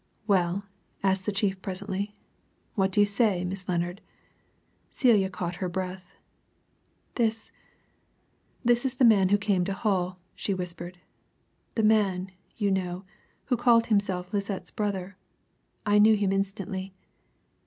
"Well?" 0.25 0.65
asked 1.03 1.27
the 1.27 1.31
chief 1.31 1.61
presently. 1.61 2.15
"What 2.73 2.91
do 2.91 2.99
you 2.99 3.05
say, 3.05 3.43
Miss 3.45 3.69
Lennard?" 3.69 4.01
Celia 4.89 5.29
caught 5.29 5.57
her 5.61 5.69
breath. 5.69 6.13
"This 7.21 7.51
this 8.65 8.83
is 8.83 8.95
the 8.95 9.05
man 9.05 9.29
who 9.29 9.37
came 9.37 9.63
to 9.65 9.73
Hull," 9.73 10.17
she 10.33 10.55
whispered. 10.55 10.97
"The 11.75 11.83
man, 11.83 12.31
you 12.57 12.71
know, 12.71 13.05
who 13.45 13.55
called 13.57 13.85
himself 13.93 14.33
Lisette's 14.33 14.71
brother. 14.71 15.17
I 15.85 15.99
knew 15.99 16.15
him 16.15 16.31
instantly." 16.31 16.95